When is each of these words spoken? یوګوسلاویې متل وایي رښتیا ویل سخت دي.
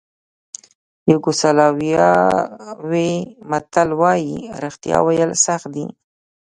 یوګوسلاویې 1.11 3.09
متل 3.49 3.89
وایي 4.01 4.35
رښتیا 4.63 4.97
ویل 5.03 5.31
سخت 5.45 5.67
دي. 5.75 5.85